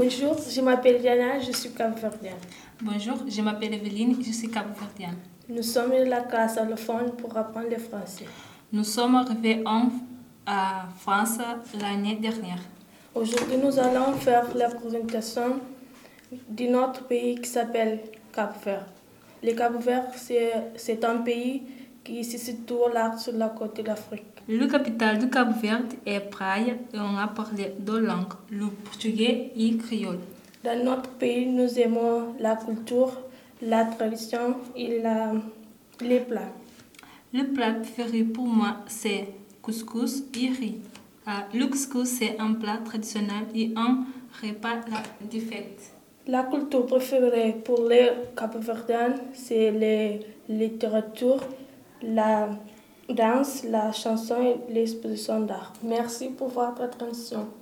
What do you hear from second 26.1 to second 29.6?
Praia et on a parlé deux langues, le portugais